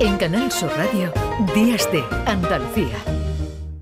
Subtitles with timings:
[0.00, 1.12] En Canal Sur Radio,
[1.54, 2.96] Días de Andalucía.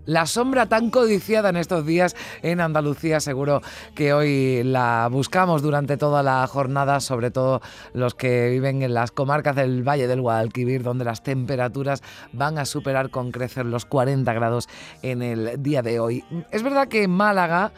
[0.04, 3.62] La sombra tan codiciada en estos días en Andalucía, seguro
[3.94, 7.60] que hoy la buscamos durante toda la jornada, sobre todo
[7.92, 12.64] los que viven en las comarcas del Valle del Guadalquivir, donde las temperaturas van a
[12.64, 14.68] superar con crecer los 40 grados
[15.02, 16.24] en el día de hoy.
[16.50, 17.70] Es verdad que en Málaga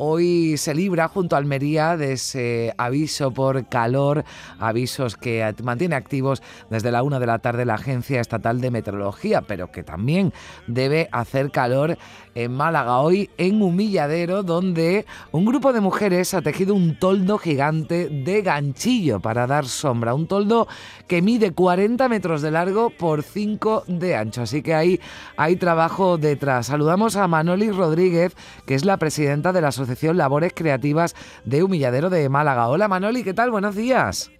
[0.00, 4.22] Hoy se libra junto a Almería de ese aviso por calor,
[4.60, 6.40] avisos que mantiene activos
[6.70, 10.32] desde la una de la tarde la Agencia Estatal de Meteorología, pero que también
[10.68, 11.98] debe hacer calor
[12.36, 13.00] en Málaga.
[13.00, 19.18] Hoy en Humilladero, donde un grupo de mujeres ha tejido un toldo gigante de ganchillo
[19.18, 20.68] para dar sombra, un toldo
[21.08, 25.00] que mide 40 metros de largo por 5 de ancho, así que ahí
[25.36, 26.66] hay trabajo detrás.
[26.66, 32.10] Saludamos a Manoli Rodríguez, que es la presidenta de la Asociación Labores Creativas de Humilladero
[32.10, 32.68] de Málaga.
[32.68, 33.50] Hola Manoli, ¿qué tal?
[33.50, 34.30] Buenos días.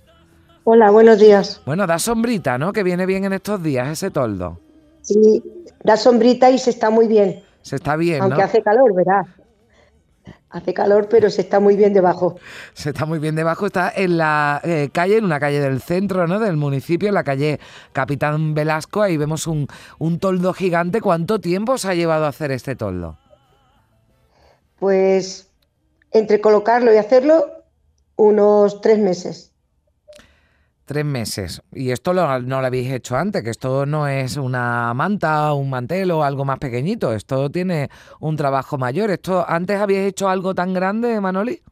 [0.65, 1.62] Hola, buenos días.
[1.65, 2.73] Bueno, da sombrita, ¿no?
[2.73, 4.61] Que viene bien en estos días ese toldo.
[5.01, 5.42] Sí,
[5.83, 7.42] da sombrita y se está muy bien.
[7.62, 9.23] Se está bien, Aunque hace calor, ¿verdad?
[10.50, 12.36] Hace calor, pero se está muy bien debajo.
[12.73, 13.67] Se está muy bien debajo.
[13.67, 16.39] Está en la eh, calle, en una calle del centro, ¿no?
[16.39, 17.61] Del municipio, en la calle
[17.92, 19.03] Capitán Velasco.
[19.03, 19.67] Ahí vemos un,
[19.98, 21.01] un toldo gigante.
[21.01, 23.19] ¿Cuánto tiempo se ha llevado a hacer este toldo?
[24.79, 25.48] Pues
[26.12, 27.65] entre colocarlo y hacerlo,
[28.17, 29.53] unos tres meses.
[30.85, 31.62] Tres meses.
[31.73, 36.11] Y esto no lo habéis hecho antes, que esto no es una manta, un mantel
[36.12, 37.12] o algo más pequeñito.
[37.12, 39.11] Esto tiene un trabajo mayor.
[39.11, 41.63] ¿Esto antes habéis hecho algo tan grande, Manoli?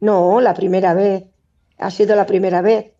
[0.00, 1.24] No, la primera vez.
[1.78, 2.92] Ha sido la primera vez.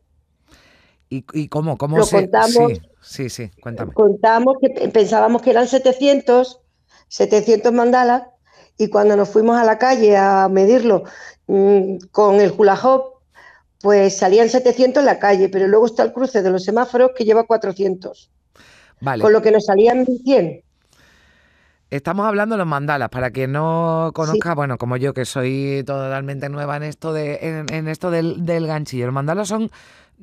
[1.11, 1.77] ¿Y, cómo?
[1.77, 3.93] ¿Cómo lo Contamos, sí, sí, sí, cuéntame.
[3.93, 6.61] Contamos que pensábamos que eran 700,
[7.09, 8.23] 700 mandalas
[8.81, 11.05] y cuando nos fuimos a la calle a medirlo
[11.47, 13.21] mm, con el hula hop,
[13.83, 17.25] pues salían 700 en la calle, pero luego está el cruce de los semáforos que
[17.25, 18.31] lleva 400.
[19.03, 19.23] Vale.
[19.23, 20.63] Con lo que nos salían 100.
[21.91, 26.49] Estamos hablando de los mandalas, para quien no conozca, bueno, como yo que soy totalmente
[26.49, 29.07] nueva en esto de en, esto del, ganchillo.
[29.07, 29.71] Los mandalas son,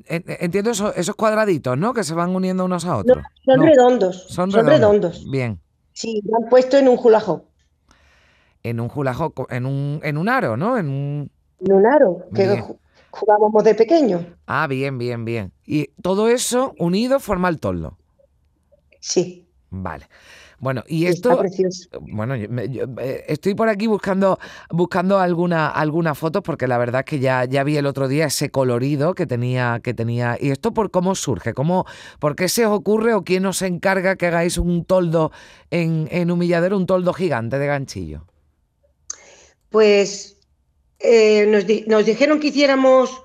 [0.06, 1.92] entiendo, esos, cuadraditos, ¿no?
[1.92, 3.22] Que se van uniendo unos a otros.
[3.44, 4.26] son redondos.
[4.28, 5.30] Son, redondos.
[5.30, 5.60] Bien.
[5.92, 7.47] Sí, lo han puesto en un hula hop
[8.62, 10.78] en un julajo, en un, en un aro, ¿no?
[10.78, 11.30] En un,
[11.60, 12.62] en un aro, que
[13.10, 14.24] jugábamos de pequeño.
[14.46, 15.52] Ah, bien, bien, bien.
[15.64, 17.96] Y todo eso unido forma el toldo.
[19.00, 19.46] Sí.
[19.70, 20.08] Vale.
[20.60, 21.40] Bueno, y esto.
[22.00, 27.18] Bueno, eh, estoy por aquí buscando, buscando alguna, alguna fotos porque la verdad es que
[27.20, 30.36] ya, ya vi el otro día ese colorido que tenía, que tenía.
[30.40, 31.54] ¿Y esto por cómo surge?
[31.54, 31.84] ¿Cómo,
[32.18, 35.30] ¿Por qué se os ocurre o quién os encarga que hagáis un toldo
[35.70, 38.24] en, en humilladero, un toldo gigante de ganchillo?
[39.70, 40.36] Pues
[40.98, 43.22] eh, nos, dijeron que hiciéramos,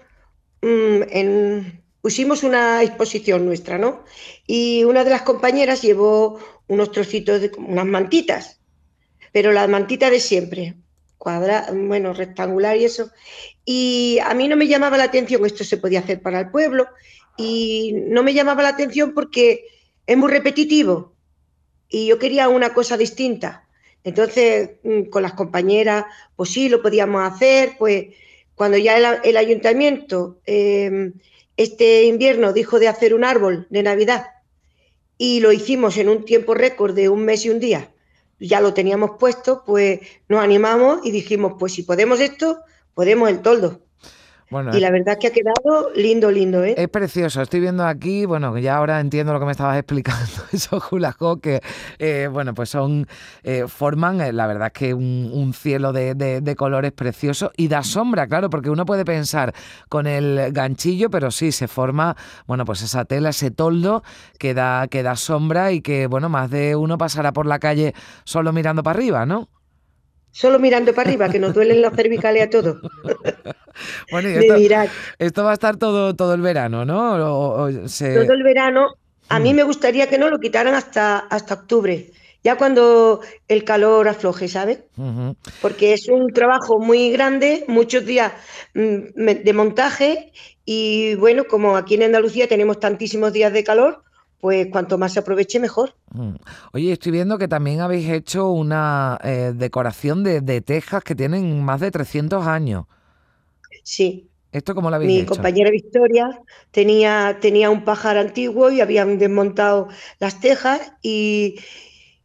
[0.61, 1.59] mm,
[2.01, 4.03] pusimos una exposición nuestra, ¿no?
[4.45, 8.59] Y una de las compañeras llevó unos trocitos de unas mantitas,
[9.31, 10.75] pero las mantitas de siempre,
[11.17, 13.11] cuadra, bueno, rectangular y eso.
[13.65, 16.87] Y a mí no me llamaba la atención, esto se podía hacer para el pueblo,
[17.37, 19.65] y no me llamaba la atención porque
[20.05, 21.13] es muy repetitivo
[21.89, 23.62] y yo quería una cosa distinta.
[24.03, 26.05] Entonces, mm, con las compañeras,
[26.35, 28.07] pues sí, lo podíamos hacer, pues
[28.55, 31.13] cuando ya el, ayuntamiento em,
[31.57, 34.27] este invierno dijo de hacer un árbol de Navidad
[35.17, 37.91] y lo hicimos en un tiempo récord de un mes y un día,
[38.39, 42.59] ya lo teníamos puesto, pues nos animamos y dijimos, pues si podemos esto,
[42.93, 43.81] podemos el toldo
[44.51, 46.75] y la verdad que ha quedado lindo, lindo, ¿eh?
[46.77, 47.41] Es precioso.
[47.41, 51.61] Estoy viendo aquí, bueno, ya ahora entiendo lo que me estabas explicando, esos hula que,
[51.99, 53.07] eh, bueno, pues son,
[53.43, 58.27] eh, forman, eh, la verdad es que un, cielo de, colores precioso y da sombra,
[58.27, 59.53] claro, porque uno puede pensar
[59.89, 62.15] con el ganchillo, pero sí, se forma,
[62.45, 64.03] bueno, pues esa tela, ese toldo
[64.37, 67.93] que da, que da sombra y que, bueno, más de uno pasará por la calle
[68.23, 69.49] solo mirando para arriba, ¿no?
[70.33, 72.81] Solo mirando para arriba, que nos duelen las cervicales a todos.
[74.11, 74.33] bueno, y
[75.19, 77.17] esto, va a estar todo, todo el verano, ¿no?
[77.17, 78.87] Todo el verano.
[79.29, 79.55] A mí mm.
[79.55, 82.09] me gustaría que no lo quitaran hasta, hasta octubre,
[82.43, 84.79] ya cuando el calor afloje, ¿sabes?
[85.61, 88.33] Porque es un trabajo muy grande, muchos días
[88.73, 90.31] mm, de montaje
[90.65, 94.03] y bueno, como aquí en Andalucía tenemos tantísimos días de calor,
[94.43, 95.95] pues cuanto más se aproveche mejor.
[96.11, 96.35] Mm.
[96.73, 101.79] Oye, estoy viendo que también habéis hecho una eh, decoración de, tejas que tienen más
[101.79, 102.83] de 300 años.
[103.83, 104.27] Sí.
[104.51, 105.29] ¿Esto cómo lo habéis Mi hecho?
[105.29, 106.41] Mi compañera Victoria
[106.71, 109.87] tenía, tenía un pájaro antiguo y habían desmontado
[110.19, 111.55] las tejas y,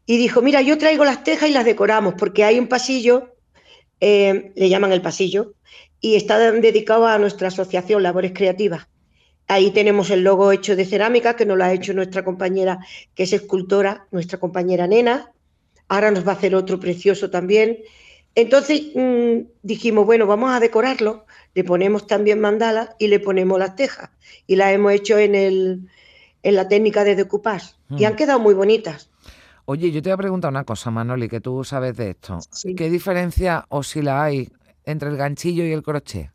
[0.08, 3.36] dijo, mira, yo traigo las tejas y las decoramos porque hay un pasillo,
[4.00, 5.54] eh, le llaman el pasillo,
[6.00, 8.88] y está dedicado a nuestra asociación Labores Creativas.
[9.48, 12.78] Ahí tenemos el logo hecho de cerámica, que nos lo ha hecho nuestra compañera,
[13.14, 15.32] que es escultora, nuestra compañera Nena.
[15.88, 17.78] Ahora nos va a hacer otro precioso también.
[18.34, 21.24] Entonces mmm, dijimos, bueno, vamos a decorarlo.
[21.54, 24.10] Le ponemos también mandala y le ponemos las tejas.
[24.46, 25.88] Y las hemos hecho en, el,
[26.42, 27.74] en la técnica de decoupage.
[27.88, 27.98] Mm.
[27.98, 29.10] Y han quedado muy bonitas.
[29.64, 32.38] Oye, yo te voy a preguntar una cosa, Manoli, que tú sabes de esto.
[32.52, 32.74] Sí.
[32.74, 34.50] ¿Qué diferencia o si la hay
[34.84, 36.30] entre el ganchillo y el crochet?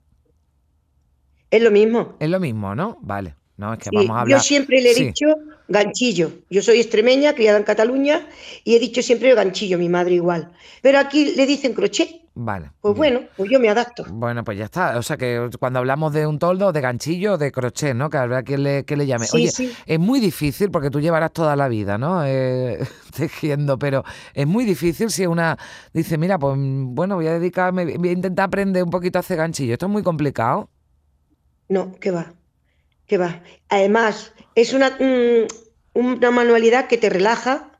[1.53, 2.15] Es lo mismo.
[2.19, 2.97] Es lo mismo, ¿no?
[3.01, 3.35] Vale.
[3.57, 4.39] No, es que Sí, vamos a hablar.
[4.39, 5.05] Yo siempre le he Sí.
[5.05, 5.27] dicho
[5.67, 6.31] ganchillo.
[6.49, 8.27] Yo soy extremeña, criada en Cataluña,
[8.63, 10.51] y he dicho siempre ganchillo, mi madre igual.
[10.81, 12.09] Pero aquí le dicen crochet.
[12.33, 12.71] Vale.
[12.81, 13.13] Pues bien.
[13.13, 14.05] bueno, pues yo me adapto.
[14.09, 14.97] Bueno, pues ya está.
[14.97, 18.09] O sea que cuando hablamos de un toldo, de ganchillo, de crochet, ¿no?
[18.09, 19.27] Que habrá quien le, que le llame.
[19.27, 19.71] Sí, Oye, sí.
[19.85, 22.25] es muy difícil porque tú llevarás toda la vida, ¿no?
[22.25, 22.79] Eh,
[23.15, 24.03] tejiendo, pero
[24.33, 25.59] es muy difícil si una
[25.93, 29.21] dice, mira, pues mm, bueno, voy a dedicarme, voy a intentar aprender un poquito a
[29.21, 29.73] hacer ganchillo.
[29.73, 30.71] Esto es muy complicado.
[31.69, 32.33] No, que va,
[33.07, 33.43] que va.
[33.69, 35.47] Además, es una, mm,
[35.93, 37.71] una manualidad que te relaja,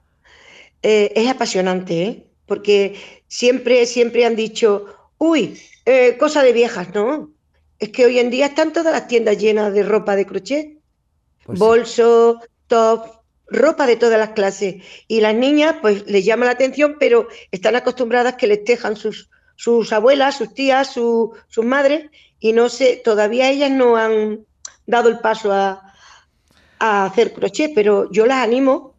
[0.81, 2.27] eh, es apasionante, ¿eh?
[2.45, 2.95] Porque
[3.27, 4.85] siempre, siempre han dicho,
[5.17, 7.31] uy, eh, cosa de viejas, ¿no?
[7.79, 10.79] Es que hoy en día están todas las tiendas llenas de ropa de crochet,
[11.45, 11.65] Pues sí.
[11.65, 13.05] bolso, top,
[13.47, 14.83] ropa de todas las clases.
[15.07, 19.29] Y las niñas, pues les llama la atención, pero están acostumbradas que les tejan sus,
[19.55, 22.09] sus abuelas, sus tías, su- sus madres,
[22.39, 24.39] y no sé, todavía ellas no han
[24.85, 25.81] dado el paso a,
[26.79, 28.93] a hacer crochet, pero yo las animo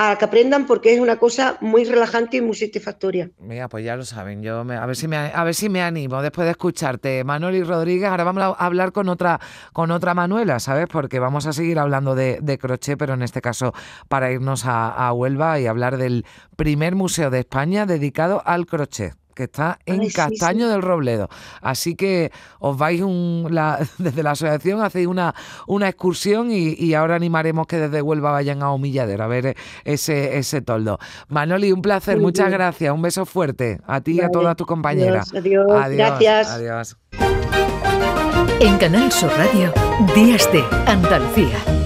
[0.00, 3.30] a que aprendan porque es una cosa muy relajante y muy satisfactoria.
[3.40, 4.44] Mira, pues ya lo saben.
[4.44, 7.64] Yo me- a ver si me a ver si me animo después de escucharte, Manoli
[7.64, 8.08] Rodríguez.
[8.08, 9.40] Ahora vamos a hablar con otra
[9.72, 10.86] con otra Manuela, ¿sabes?
[10.86, 13.74] Porque vamos a seguir hablando de, de crochet, pero en este caso
[14.08, 16.24] para irnos a, a Huelva y hablar del
[16.56, 20.72] primer museo de España dedicado al crochet que está en Ay, Castaño sí.
[20.72, 21.28] del Robledo.
[21.62, 25.34] Así que os vais un, la- desde la asociación, hacéis una,
[25.68, 30.36] una excursión y, y ahora animaremos que desde Huelva vayan a Humilladero a ver ese,
[30.38, 30.98] ese toldo.
[31.28, 32.58] Manoli, un placer, Muy muchas bien.
[32.58, 35.32] gracias, un beso fuerte a ti y a todas tus compañeras.
[35.32, 36.50] adiós, adiós, gracias.
[36.50, 36.96] Adiós.
[38.60, 39.72] En Canal Sur Radio,
[40.16, 41.77] Días de Andalucía.